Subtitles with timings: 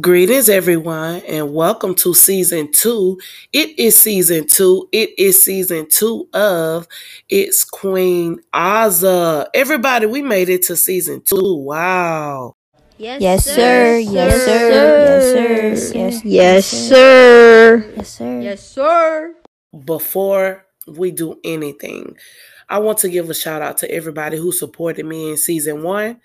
[0.00, 3.18] Greetings, everyone, and welcome to season two.
[3.52, 4.88] It is season two.
[4.92, 6.88] It is season two of
[7.30, 9.46] It's Queen Aza.
[9.54, 11.56] Everybody, we made it to season two.
[11.56, 12.54] Wow.
[12.98, 13.98] Yes, yes sir.
[13.98, 14.70] Yes, sir.
[14.70, 15.92] Yes, sir.
[15.98, 17.92] Yes, yes, sir.
[17.96, 18.40] Yes, sir.
[18.42, 19.34] Yes, sir.
[19.84, 22.16] Before we do anything,
[22.68, 26.20] I want to give a shout out to everybody who supported me in season one.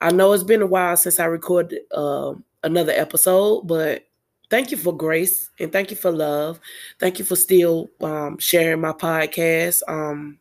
[0.00, 1.80] I know it's been a while since I recorded.
[1.92, 4.04] Uh, another episode, but
[4.50, 6.60] thank you for grace and thank you for love.
[6.98, 9.82] Thank you for still um, sharing my podcast.
[9.88, 10.38] Um,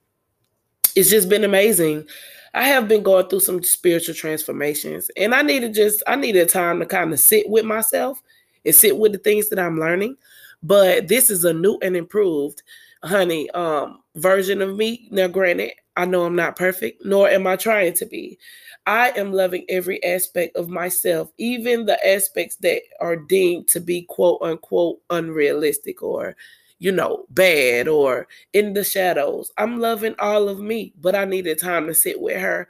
[0.95, 2.06] it's just been amazing.
[2.53, 6.80] I have been going through some spiritual transformations, and I needed just I needed time
[6.80, 8.22] to kind of sit with myself
[8.66, 10.17] and sit with the things that I'm learning.
[10.62, 12.62] But this is a new and improved,
[13.04, 15.08] honey, um, version of me.
[15.12, 18.38] Now, granted, I know I'm not perfect, nor am I trying to be.
[18.88, 24.03] I am loving every aspect of myself, even the aspects that are deemed to be
[24.03, 26.36] quote unquote unrealistic or,
[26.80, 29.52] you know, bad or in the shadows.
[29.58, 32.68] I'm loving all of me, but I needed time to sit with her.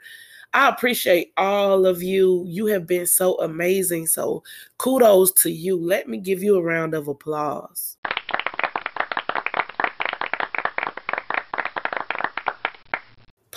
[0.54, 2.44] I appreciate all of you.
[2.46, 4.06] You have been so amazing.
[4.06, 4.42] So
[4.76, 5.78] kudos to you.
[5.78, 7.96] Let me give you a round of applause.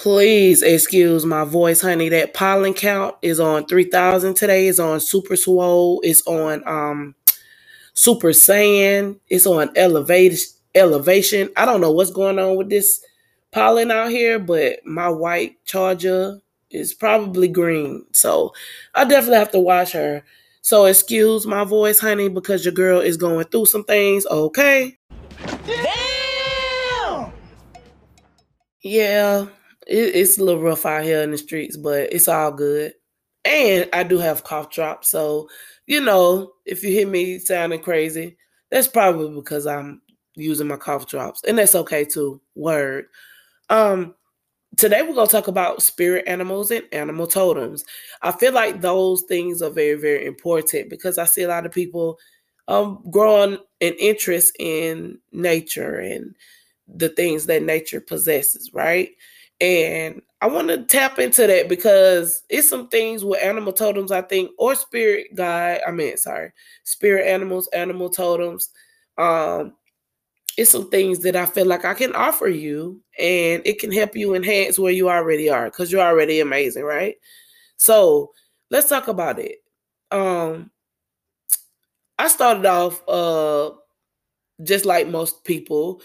[0.05, 2.09] Please excuse my voice, honey.
[2.09, 4.67] That pollen count is on 3000 today.
[4.67, 5.99] It's on Super Swole.
[6.03, 7.15] It's on um
[7.95, 9.19] Super Saiyan.
[9.29, 11.49] It's on elevation elevation.
[11.57, 13.03] I don't know what's going on with this
[13.51, 16.39] pollen out here, but my white charger
[16.69, 18.05] is probably green.
[18.11, 18.53] So
[18.93, 20.23] I definitely have to wash her.
[20.61, 24.27] So excuse my voice, honey, because your girl is going through some things.
[24.27, 24.99] Okay.
[25.65, 27.31] Damn.
[28.83, 29.47] Yeah,
[29.87, 32.93] it, it's a little rough out here in the streets, but it's all good.
[33.45, 35.49] And I do have cough drops, so
[35.87, 38.37] you know, if you hear me sounding crazy,
[38.71, 40.01] that's probably because I'm
[40.35, 42.41] using my cough drops, and that's okay too.
[42.55, 43.05] Word.
[43.69, 44.15] Um,
[44.77, 47.85] today we're gonna talk about spirit animals and animal totems.
[48.21, 51.71] I feel like those things are very, very important because I see a lot of
[51.71, 52.19] people
[52.67, 56.35] um growing an interest in nature and
[56.87, 59.09] the things that nature possesses, right?
[59.61, 64.21] And I want to tap into that because it's some things with animal totems, I
[64.21, 65.81] think, or spirit guide.
[65.87, 66.51] I mean, sorry,
[66.83, 68.69] spirit animals, animal totems.
[69.17, 69.73] Um,
[70.57, 74.15] it's some things that I feel like I can offer you, and it can help
[74.15, 77.15] you enhance where you already are because you're already amazing, right?
[77.77, 78.31] So
[78.71, 79.57] let's talk about it.
[80.11, 80.71] Um,
[82.17, 83.71] I started off uh
[84.63, 86.01] just like most people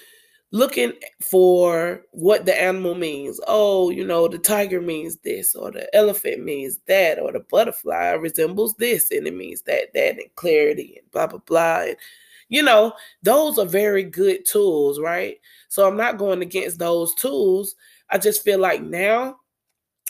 [0.52, 3.40] looking for what the animal means.
[3.46, 8.12] Oh, you know, the tiger means this, or the elephant means that, or the butterfly
[8.12, 11.82] resembles this, and it means that, that, and clarity, and blah, blah, blah.
[11.82, 11.96] And,
[12.48, 15.36] you know, those are very good tools, right?
[15.68, 17.76] So I'm not going against those tools.
[18.10, 19.36] I just feel like now,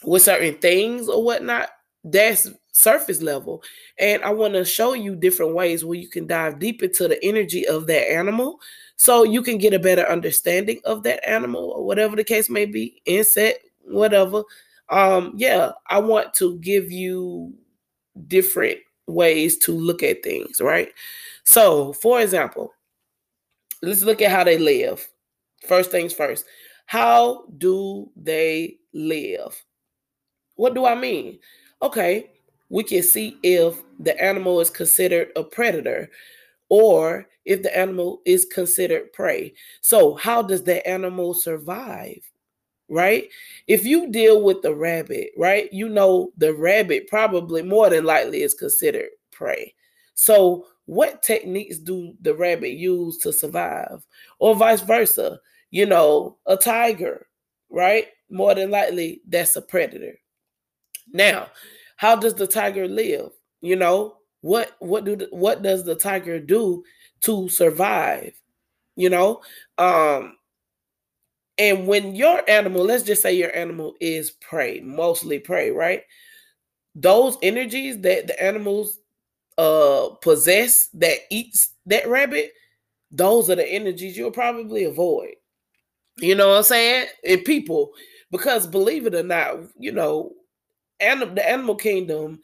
[0.05, 1.69] with certain things or whatnot,
[2.03, 3.63] that's surface level.
[3.99, 7.23] And I want to show you different ways where you can dive deep into the
[7.23, 8.59] energy of that animal
[9.01, 12.67] so you can get a better understanding of that animal or whatever the case may
[12.67, 14.43] be, insect, whatever.
[14.91, 17.55] Um, yeah, I want to give you
[18.27, 20.91] different ways to look at things, right?
[21.45, 22.75] So, for example,
[23.81, 25.09] let's look at how they live.
[25.67, 26.45] First things first.
[26.85, 29.65] How do they live?
[30.57, 31.39] What do I mean?
[31.81, 32.33] Okay,
[32.69, 36.11] we can see if the animal is considered a predator
[36.71, 39.53] or if the animal is considered prey.
[39.83, 42.23] So, how does the animal survive?
[42.89, 43.29] Right?
[43.67, 48.43] If you deal with the rabbit, right, you know the rabbit probably more than likely
[48.43, 49.75] is considered prey.
[50.15, 54.05] So, what techniques do the rabbit use to survive?
[54.39, 55.41] Or vice versa?
[55.71, 57.29] You know, a tiger,
[57.69, 58.07] right?
[58.29, 60.19] More than likely, that's a predator.
[61.13, 61.49] Now,
[61.97, 63.31] how does the tiger live?
[63.61, 66.83] You know, what what do what does the tiger do
[67.21, 68.33] to survive
[68.97, 69.41] you know?
[69.79, 70.37] Um
[71.59, 76.05] and when your animal let's just say your animal is prey mostly prey right?
[76.95, 78.99] Those energies that the animals
[79.59, 82.53] uh possess that eats that rabbit
[83.11, 85.35] those are the energies you'll probably avoid.
[86.19, 87.07] You know what i'm saying?
[87.27, 87.93] And people.
[88.31, 90.33] Because believe it or not you know
[91.01, 92.41] and the animal kingdom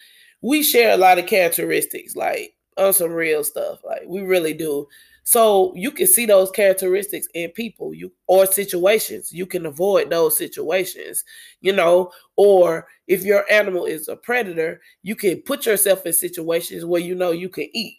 [0.46, 4.86] we share a lot of characteristics like on some real stuff like we really do
[5.24, 9.32] So you can see those characteristics in people, you or situations.
[9.32, 11.24] You can avoid those situations,
[11.60, 16.84] you know, or if your animal is a predator, you can put yourself in situations
[16.84, 17.96] where you know you can eat.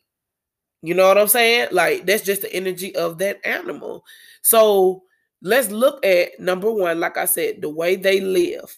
[0.82, 1.70] You know what I'm saying?
[1.72, 4.04] Like that's just the energy of that animal.
[4.42, 5.04] So
[5.42, 8.78] let's look at number one, like I said, the way they live.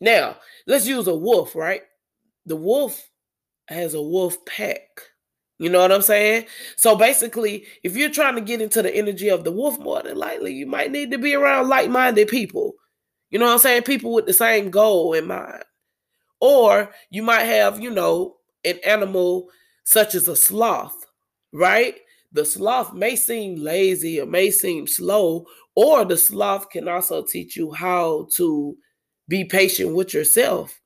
[0.00, 0.36] Now,
[0.66, 1.82] let's use a wolf, right?
[2.46, 3.08] The wolf
[3.68, 4.86] has a wolf pack.
[5.58, 6.46] You know what I'm saying?
[6.76, 10.16] So basically, if you're trying to get into the energy of the wolf, more than
[10.16, 12.74] likely, you might need to be around like minded people.
[13.30, 13.82] You know what I'm saying?
[13.84, 15.62] People with the same goal in mind.
[16.40, 19.48] Or you might have, you know, an animal
[19.84, 21.06] such as a sloth,
[21.52, 21.94] right?
[22.32, 25.46] The sloth may seem lazy or may seem slow,
[25.76, 28.76] or the sloth can also teach you how to
[29.28, 30.81] be patient with yourself.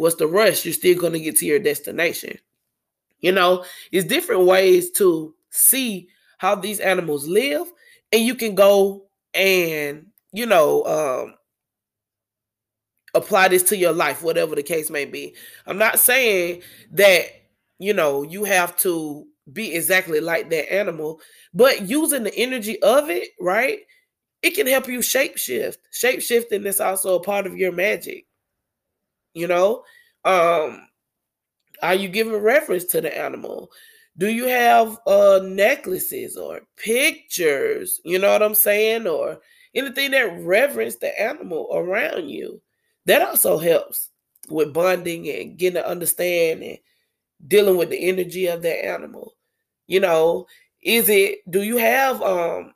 [0.00, 0.64] What's the rush?
[0.64, 2.38] You're still going to get to your destination.
[3.18, 6.08] You know, it's different ways to see
[6.38, 7.70] how these animals live,
[8.10, 11.34] and you can go and, you know, um,
[13.12, 15.36] apply this to your life, whatever the case may be.
[15.66, 16.62] I'm not saying
[16.92, 17.26] that,
[17.78, 21.20] you know, you have to be exactly like that animal,
[21.52, 23.80] but using the energy of it, right?
[24.40, 25.78] It can help you shape shift.
[25.90, 28.24] Shape shifting is also a part of your magic.
[29.34, 29.84] You know,
[30.24, 30.88] um,
[31.82, 33.70] are you giving reference to the animal?
[34.18, 38.00] Do you have uh necklaces or pictures?
[38.04, 39.06] You know what I'm saying?
[39.06, 39.40] Or
[39.74, 42.60] anything that reverence the animal around you.
[43.06, 44.10] That also helps
[44.50, 46.78] with bonding and getting to understand and
[47.48, 49.34] dealing with the energy of that animal.
[49.86, 50.46] You know,
[50.82, 52.74] is it do you have um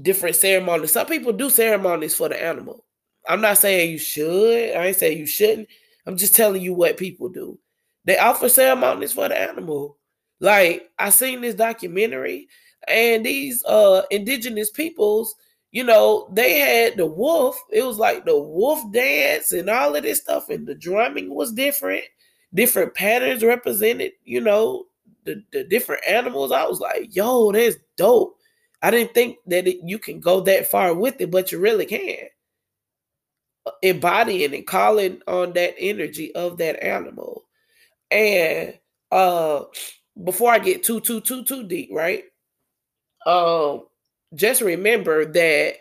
[0.00, 0.92] different ceremonies?
[0.92, 2.84] Some people do ceremonies for the animal.
[3.28, 4.74] I'm not saying you should.
[4.76, 5.68] I ain't saying you shouldn't.
[6.06, 7.58] I'm just telling you what people do.
[8.04, 9.98] They offer ceremonies for the animal.
[10.40, 12.48] Like I seen this documentary,
[12.86, 15.34] and these uh indigenous peoples,
[15.72, 17.60] you know, they had the wolf.
[17.72, 21.52] It was like the wolf dance and all of this stuff, and the drumming was
[21.52, 22.04] different.
[22.54, 24.86] Different patterns represented, you know,
[25.24, 26.50] the, the different animals.
[26.52, 28.36] I was like, yo, that's dope.
[28.82, 31.84] I didn't think that it, you can go that far with it, but you really
[31.84, 32.28] can.
[33.82, 37.44] Embodying and calling on that energy of that animal.
[38.10, 38.78] And
[39.12, 39.64] uh
[40.24, 42.24] before I get too too too too deep, right?
[43.26, 43.82] Um
[44.34, 45.76] just remember that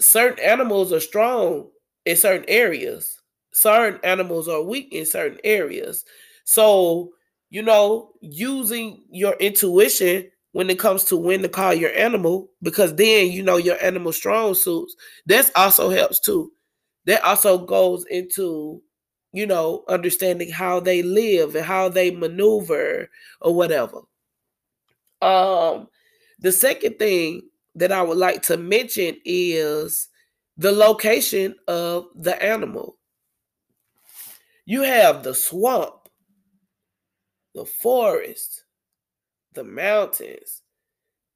[0.00, 1.68] certain animals are strong
[2.04, 3.20] in certain areas.
[3.52, 6.04] Certain animals are weak in certain areas.
[6.44, 7.10] So,
[7.50, 12.94] you know, using your intuition when it comes to when to call your animal, because
[12.96, 14.94] then you know your animal strong suits,
[15.26, 16.50] that also helps too.
[17.06, 18.82] That also goes into
[19.32, 23.08] you know, understanding how they live and how they maneuver
[23.40, 24.00] or whatever.
[25.22, 25.88] Um,
[26.40, 27.42] the second thing
[27.76, 30.08] that I would like to mention is
[30.56, 32.96] the location of the animal.
[34.66, 36.08] You have the swamp,
[37.54, 38.64] the forest,
[39.54, 40.62] the mountains.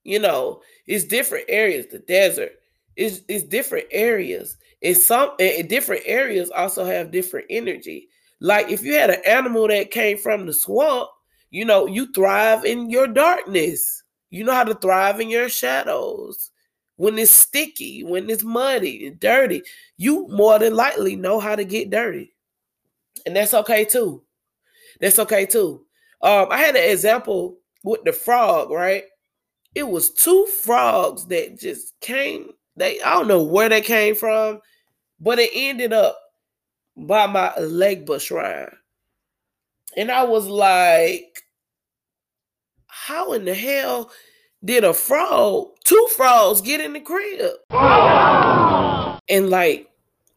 [0.02, 2.52] You know, it's different areas, the desert.
[2.96, 4.56] It's, it's different areas.
[4.84, 8.08] And some and different areas also have different energy.
[8.40, 11.08] Like if you had an animal that came from the swamp,
[11.50, 14.02] you know, you thrive in your darkness.
[14.30, 16.50] You know how to thrive in your shadows.
[16.96, 19.62] When it's sticky, when it's muddy and dirty,
[19.96, 22.34] you more than likely know how to get dirty.
[23.24, 24.22] And that's okay too.
[25.00, 25.86] That's okay too.
[26.20, 29.04] Um, I had an example with the frog, right?
[29.74, 34.60] It was two frogs that just came they I don't know where they came from,
[35.20, 36.18] but it ended up
[36.96, 38.70] by my Legba shrine.
[39.96, 41.42] And I was like,
[42.86, 44.10] how in the hell
[44.64, 47.52] did a frog, two frogs, get in the crib?
[49.28, 49.88] And like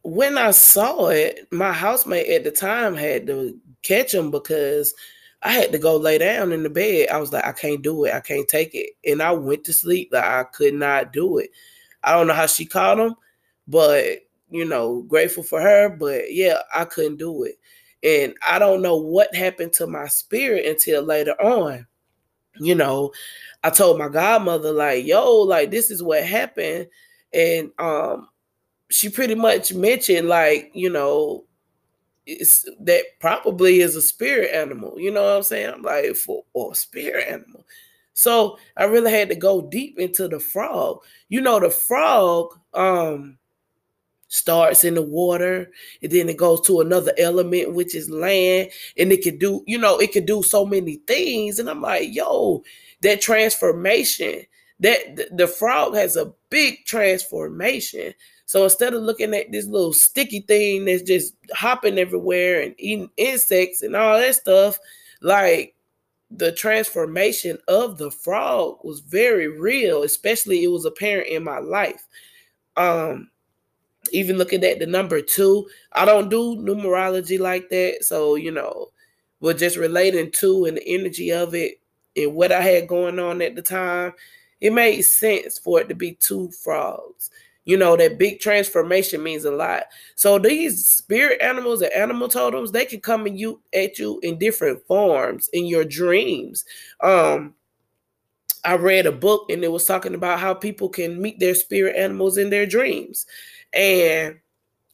[0.02, 4.94] when I saw it, my housemate at the time had to catch him because
[5.42, 7.08] I had to go lay down in the bed.
[7.10, 8.14] I was like, I can't do it.
[8.14, 8.90] I can't take it.
[9.06, 10.10] And I went to sleep.
[10.12, 11.50] Like I could not do it.
[12.02, 13.14] I don't know how she caught him,
[13.66, 14.18] but
[14.50, 15.88] you know, grateful for her.
[15.88, 17.56] But yeah, I couldn't do it.
[18.02, 21.86] And I don't know what happened to my spirit until later on.
[22.60, 23.12] You know,
[23.62, 26.88] I told my godmother, like, yo, like this is what happened.
[27.32, 28.28] And um
[28.90, 31.44] she pretty much mentioned, like, you know,
[32.26, 34.98] it's that probably is a spirit animal.
[34.98, 35.72] You know what I'm saying?
[35.74, 37.64] I'm like, for or spirit animal.
[38.14, 41.00] So I really had to go deep into the frog.
[41.28, 43.38] You know, the frog um
[44.28, 45.70] starts in the water
[46.02, 49.78] and then it goes to another element which is land and it can do you
[49.78, 51.58] know it can do so many things.
[51.58, 52.62] And i'm like yo
[53.00, 54.42] that transformation
[54.80, 58.14] that the frog has a big transformation.
[58.46, 63.10] So instead of looking at this little sticky thing that's just hopping everywhere and eating
[63.16, 64.78] insects and all that stuff
[65.20, 65.74] like
[66.30, 72.06] the transformation of the frog was very real especially it was apparent in my life.
[72.76, 73.30] Um
[74.12, 78.04] even looking at the number two i don't do numerology like that.
[78.04, 78.88] So you know
[79.40, 81.80] but just relating to and the energy of it
[82.16, 84.12] and what i had going on at the time
[84.60, 87.30] it made sense for it to be two frogs.
[87.64, 89.84] You know that big transformation means a lot.
[90.16, 94.84] So these spirit animals and animal totems they can come you at you in different
[94.86, 96.64] forms in your dreams.
[97.02, 97.54] Um
[98.68, 101.96] i read a book and it was talking about how people can meet their spirit
[101.96, 103.26] animals in their dreams
[103.72, 104.38] and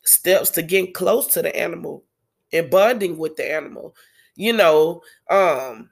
[0.04, 2.04] steps to getting close to the animal
[2.52, 3.94] and bonding with the animal
[4.36, 5.00] you know
[5.30, 5.88] um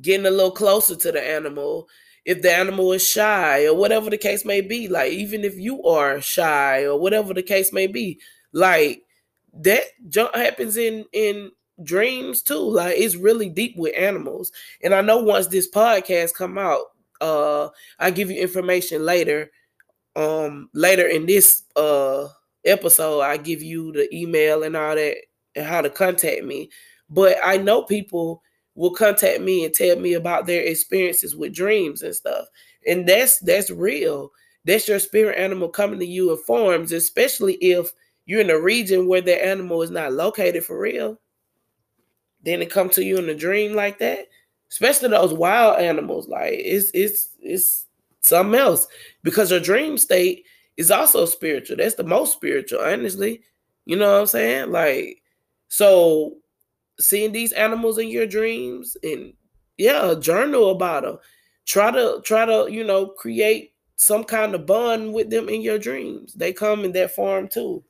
[0.00, 1.88] getting a little closer to the animal.
[2.24, 5.82] If the animal is shy or whatever the case may be like even if you
[5.82, 8.20] are shy or whatever the case may be
[8.52, 9.02] like
[9.54, 11.50] that jump happens in in
[11.82, 14.52] dreams too like it's really deep with animals
[14.82, 16.86] and i know once this podcast come out
[17.20, 19.50] uh i give you information later
[20.16, 22.28] um later in this uh
[22.64, 25.16] episode i give you the email and all that
[25.56, 26.68] and how to contact me
[27.08, 28.42] but i know people
[28.74, 32.46] will contact me and tell me about their experiences with dreams and stuff.
[32.86, 34.30] And that's that's real.
[34.64, 37.92] That's your spirit animal coming to you in forms, especially if
[38.24, 41.20] you're in a region where the animal is not located for real.
[42.44, 44.28] Then it come to you in a dream like that,
[44.70, 46.28] especially those wild animals.
[46.28, 47.86] Like it's it's it's
[48.20, 48.86] something else
[49.22, 50.44] because your dream state
[50.76, 51.76] is also spiritual.
[51.76, 53.42] That's the most spiritual, honestly.
[53.84, 54.70] You know what I'm saying?
[54.70, 55.22] Like
[55.68, 56.36] so
[57.00, 59.32] seeing these animals in your dreams and
[59.78, 61.18] yeah, journal about them.
[61.64, 65.78] Try to try to, you know, create some kind of bond with them in your
[65.78, 66.34] dreams.
[66.34, 67.84] They come in that form too.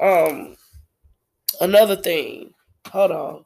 [0.00, 0.56] Um
[1.60, 2.52] another thing.
[2.88, 3.44] Hold on.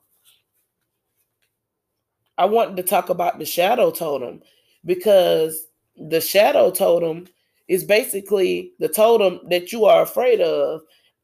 [2.38, 4.42] I wanted to talk about the shadow totem
[4.84, 5.66] because
[5.96, 7.26] the shadow totem
[7.68, 10.82] is basically the totem that you are afraid of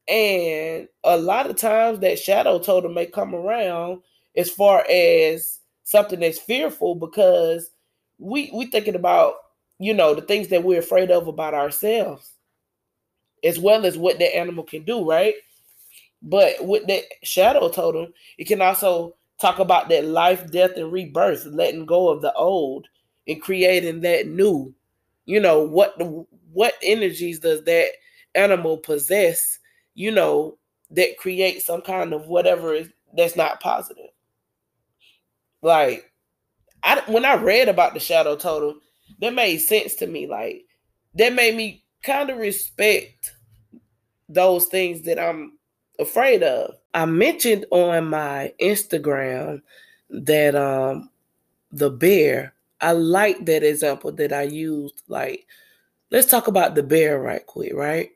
[0.09, 4.03] and a lot of times that shadow totem may come around
[4.37, 7.71] as far as something that's fearful because
[8.19, 9.35] we we thinking about,
[9.79, 12.33] you know, the things that we're afraid of about ourselves,
[13.45, 15.35] as well as what that animal can do, right?
[16.23, 21.45] But with that shadow totem, it can also talk about that life, death, and rebirth,
[21.47, 22.89] letting go of the old
[23.29, 24.75] and creating that new.
[25.27, 25.95] You know, what
[26.53, 27.91] what energies does that
[28.35, 29.59] animal possess
[29.95, 30.59] you know,
[30.91, 34.11] that create some kind of whatever is that's not positive.
[35.61, 36.11] Like,
[36.83, 38.81] I when I read about the shadow totem,
[39.21, 40.27] that made sense to me.
[40.27, 40.65] Like,
[41.15, 43.33] that made me kind of respect
[44.29, 45.59] those things that I'm
[45.99, 46.75] afraid of.
[46.95, 49.63] I mentioned on my Instagram
[50.11, 51.11] that um
[51.71, 55.03] the bear, I like that example that I used.
[55.09, 55.47] Like,
[56.11, 58.11] let's talk about the bear right quick, right?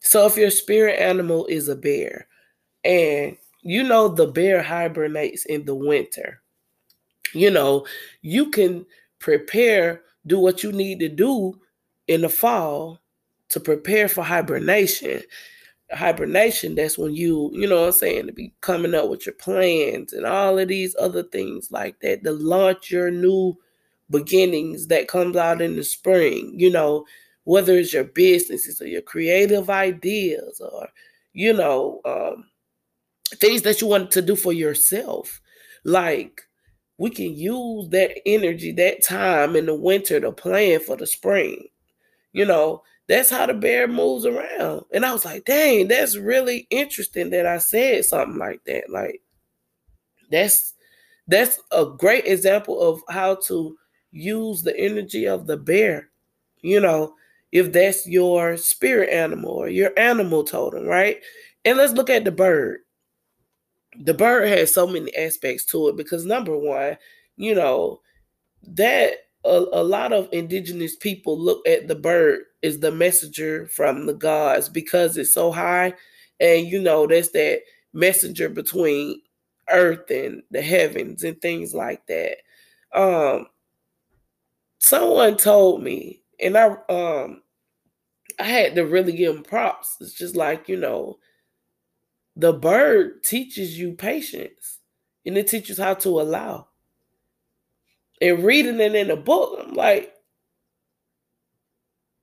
[0.00, 2.26] So if your spirit animal is a bear,
[2.84, 6.42] and you know the bear hibernates in the winter,
[7.34, 7.86] you know,
[8.22, 8.86] you can
[9.18, 11.58] prepare, do what you need to do
[12.08, 13.00] in the fall
[13.50, 15.22] to prepare for hibernation.
[15.92, 19.34] Hibernation, that's when you, you know what I'm saying, to be coming up with your
[19.34, 23.56] plans and all of these other things like that, to launch your new
[24.10, 27.04] beginnings that comes out in the spring, you know,
[27.44, 30.88] whether it's your businesses or your creative ideas or,
[31.32, 32.46] you know, um,
[33.34, 35.40] things that you want to do for yourself.
[35.84, 36.42] Like,
[36.98, 41.68] we can use that energy, that time in the winter to plan for the spring.
[42.32, 44.84] You know, that's how the bear moves around.
[44.92, 48.88] And I was like, dang, that's really interesting that I said something like that.
[48.88, 49.20] Like,
[50.30, 50.74] that's
[51.26, 53.76] that's a great example of how to
[54.12, 56.10] use the energy of the bear
[56.62, 57.14] you know
[57.52, 61.20] if that's your spirit animal or your animal totem, right?
[61.64, 62.80] And let's look at the bird.
[64.02, 66.96] The bird has so many aspects to it because number one,
[67.36, 68.00] you know,
[68.68, 69.14] that
[69.44, 74.14] a, a lot of indigenous people look at the bird as the messenger from the
[74.14, 75.94] gods because it's so high.
[76.40, 77.60] And you know, that's that
[77.92, 79.22] messenger between
[79.70, 82.36] earth and the heavens and things like that.
[82.94, 83.46] Um
[84.78, 87.42] someone told me and I um
[88.40, 89.96] I had to really give him props.
[90.00, 91.18] It's just like, you know,
[92.36, 94.78] the bird teaches you patience
[95.26, 96.68] and it teaches how to allow.
[98.20, 100.12] And reading it in the book, I'm like,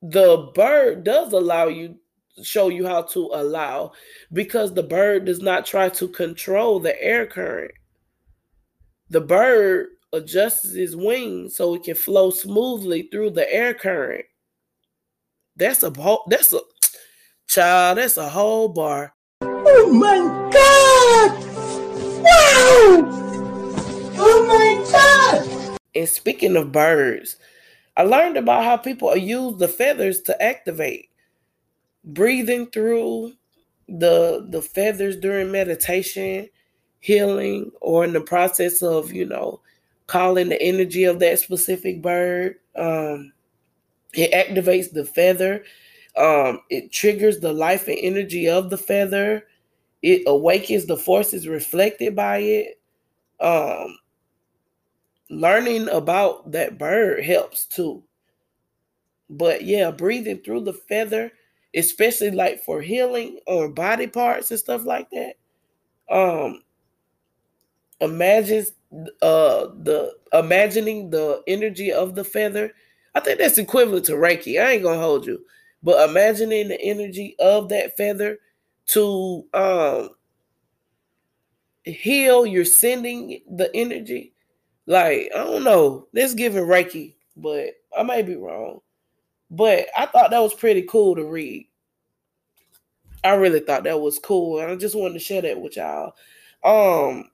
[0.01, 1.97] the bird does allow you
[2.43, 3.91] show you how to allow
[4.31, 7.71] because the bird does not try to control the air current.
[9.09, 14.25] The bird adjusts his wings so it can flow smoothly through the air current.
[15.55, 15.91] That's a
[16.27, 16.59] that's a
[17.47, 19.13] child, that's a whole bar.
[19.41, 20.17] Oh my
[20.51, 21.31] god!
[22.21, 23.09] Wow!
[24.19, 25.56] Oh my god!
[25.97, 27.37] And speaking of birds,
[27.97, 31.09] I learned about how people use the feathers to activate.
[32.05, 33.33] Breathing through
[33.89, 36.47] the the feathers during meditation,
[36.99, 39.61] healing, or in the process of, you know,
[40.05, 42.55] calling the energy of that specific bird.
[42.75, 43.33] Um,
[44.13, 45.63] it activates the feather.
[46.15, 49.45] Um, it triggers the life and energy of the feather.
[50.01, 52.79] It awakens the forces reflected by it.
[53.39, 53.97] Um,
[55.29, 58.03] learning about that bird helps too.
[59.29, 61.31] But yeah, breathing through the feather,
[61.75, 65.33] especially like for healing on body parts and stuff like that.
[66.09, 66.61] Um,
[67.99, 68.65] imagine
[69.21, 72.73] uh the imagining the energy of the feather.
[73.15, 74.61] I think that's equivalent to Reiki.
[74.61, 75.43] I ain't gonna hold you,
[75.83, 78.39] but imagining the energy of that feather
[78.87, 80.09] to um
[81.83, 84.33] heal, you're sending the energy.
[84.87, 86.07] Like, I don't know.
[86.13, 88.79] That's giving Reiki, but I may be wrong.
[89.51, 91.67] But I thought that was pretty cool to read.
[93.23, 94.59] I really thought that was cool.
[94.59, 96.13] And I just wanted to share that with y'all.
[96.63, 97.29] Um,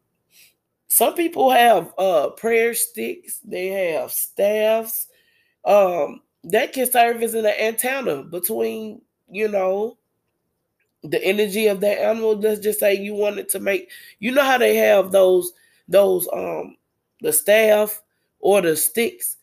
[0.88, 5.08] some people have uh prayer sticks, they have staffs,
[5.66, 9.98] um, that can serve as an antenna between, you know,
[11.04, 12.38] the energy of that animal.
[12.38, 15.54] Let's just say you wanted to make, you know how they have those,
[15.88, 16.76] those um
[17.24, 18.04] the staff
[18.42, 19.38] or the sticks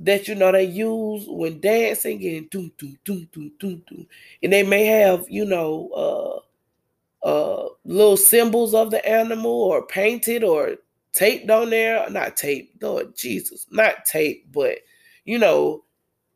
[0.00, 4.08] that you know they use when dancing and doom doom doom doom doom doom.
[4.42, 6.42] And they may have, you know,
[7.24, 10.76] uh uh little symbols of the animal or painted or
[11.12, 12.08] taped on there.
[12.10, 14.78] Not tape, Lord Jesus, not tape, but
[15.26, 15.84] you know,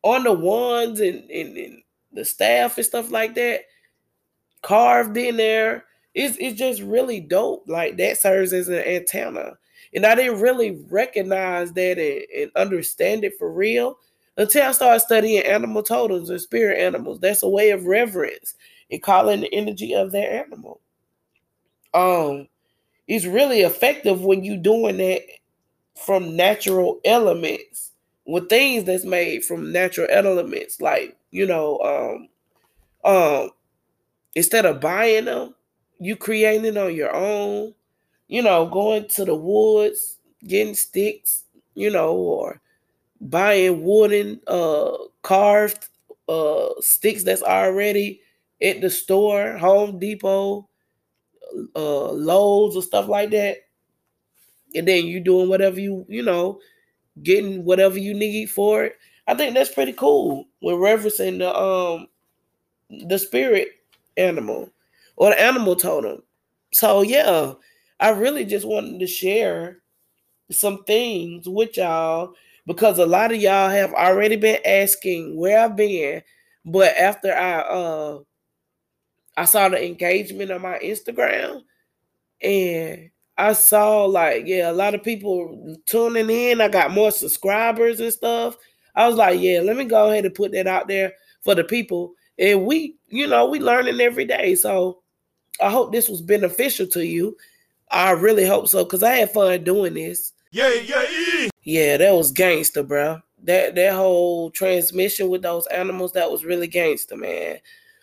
[0.02, 1.82] on the ones and, and, and
[2.12, 3.62] the staff and stuff like that,
[4.62, 5.84] carved in there.
[6.14, 7.64] It's, it's just really dope.
[7.68, 9.58] Like that serves as an antenna.
[9.94, 13.98] And I didn't really recognize that and, and understand it for real
[14.36, 17.20] until I started studying animal totems and spirit animals.
[17.20, 18.54] That's a way of reverence
[18.90, 20.80] and calling the energy of that animal.
[21.94, 22.48] Um,
[23.08, 25.22] it's really effective when you're doing that
[25.96, 27.92] from natural elements
[28.26, 31.78] with things that's made from natural elements like you know
[33.04, 33.50] um um
[34.34, 35.54] instead of buying them
[35.98, 37.74] you creating on your own
[38.28, 42.60] you know going to the woods getting sticks you know or
[43.20, 45.88] buying wooden uh carved
[46.28, 48.20] uh sticks that's already
[48.62, 50.68] at the store home depot
[51.76, 53.58] uh Lowe's or stuff like that.
[54.74, 56.60] And then you doing whatever you, you know,
[57.22, 58.96] getting whatever you need for it.
[59.28, 62.08] I think that's pretty cool when referencing the um
[63.08, 63.68] the spirit
[64.16, 64.70] animal
[65.16, 66.22] or the animal totem.
[66.72, 67.54] So yeah,
[68.00, 69.78] I really just wanted to share
[70.50, 72.34] some things with y'all
[72.66, 76.22] because a lot of y'all have already been asking where I've been,
[76.64, 78.18] but after I uh
[79.36, 81.62] I saw the engagement on my Instagram
[82.42, 86.60] and I saw like, yeah, a lot of people tuning in.
[86.60, 88.56] I got more subscribers and stuff.
[88.96, 91.12] I was like, yeah, let me go ahead and put that out there
[91.44, 92.14] for the people.
[92.38, 94.56] And we, you know, we learning every day.
[94.56, 95.02] So
[95.60, 97.36] I hope this was beneficial to you.
[97.90, 100.32] I really hope so because I had fun doing this.
[100.50, 101.48] Yeah, yeah, yeah.
[101.62, 103.20] Yeah, that was gangster, bro.
[103.44, 107.58] That that whole transmission with those animals, that was really gangster, man.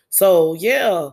[0.08, 1.10] So yeah,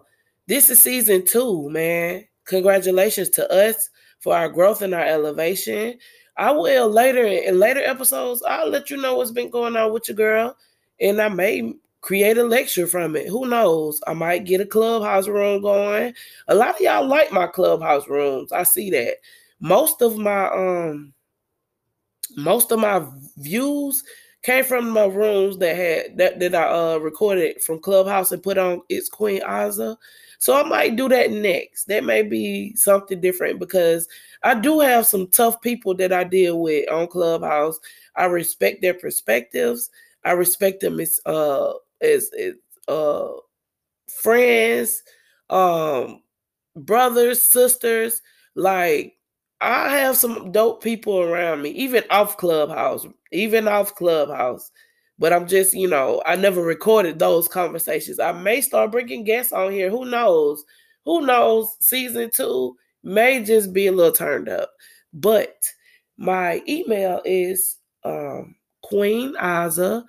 [0.47, 2.25] this is season two, man.
[2.45, 5.97] Congratulations to us for our growth and our elevation.
[6.37, 10.07] I will later in later episodes, I'll let you know what's been going on with
[10.07, 10.55] your girl.
[10.99, 13.27] And I may create a lecture from it.
[13.29, 14.01] Who knows?
[14.05, 16.13] I might get a clubhouse room going.
[16.49, 18.51] A lot of y'all like my clubhouse rooms.
[18.51, 19.15] I see that.
[19.61, 21.13] Most of my um
[22.35, 23.05] most of my
[23.37, 24.03] views
[24.41, 28.57] came from my rooms that had that, that I uh recorded from Clubhouse and put
[28.57, 29.95] on it's Queen Aza.
[30.39, 31.85] So I might do that next.
[31.85, 34.09] That may be something different because
[34.43, 37.79] I do have some tough people that I deal with on Clubhouse.
[38.17, 39.89] I respect their perspectives.
[40.25, 42.53] I respect them as uh as, as
[42.87, 43.29] uh
[44.21, 45.03] friends,
[45.49, 46.21] um
[46.75, 48.21] brothers, sisters.
[48.55, 49.15] Like
[49.61, 54.71] I have some dope people around me, even off Clubhouse, even off Clubhouse.
[55.19, 58.19] But I'm just, you know, I never recorded those conversations.
[58.19, 59.89] I may start bringing guests on here.
[59.89, 60.65] Who knows?
[61.05, 61.77] Who knows?
[61.79, 64.71] Season two may just be a little turned up.
[65.13, 65.55] But
[66.17, 70.03] my email is um, Queen Aza,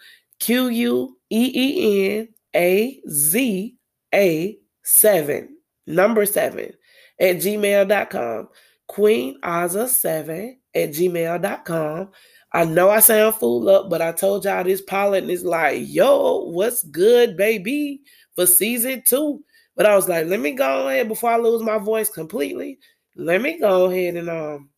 [0.44, 3.76] Q U E E N A Z
[4.14, 6.70] A 7, number 7,
[7.18, 8.48] at gmail.com.
[8.87, 12.11] Queen Aza 7 at gmail.com.
[12.52, 16.44] I know I sound full up, but I told y'all this pilot is like, yo,
[16.50, 18.02] what's good, baby,
[18.37, 19.42] for season two.
[19.76, 22.78] But I was like, let me go ahead before I lose my voice completely.
[23.16, 24.68] Let me go ahead and um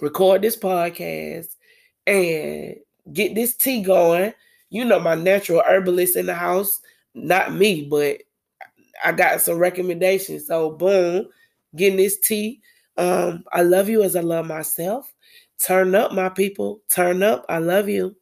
[0.00, 1.48] record this podcast
[2.06, 2.76] and
[3.12, 4.32] get this tea going.
[4.70, 6.80] You know, my natural herbalist in the house,
[7.14, 8.18] not me, but
[9.04, 10.46] I got some recommendations.
[10.46, 11.26] So boom,
[11.76, 12.60] getting this tea.
[12.96, 15.12] Um, I love you as I love myself.
[15.64, 16.80] Turn up, my people.
[16.90, 17.44] Turn up.
[17.48, 18.16] I love you.